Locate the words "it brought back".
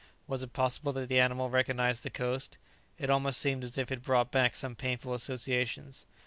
3.91-4.55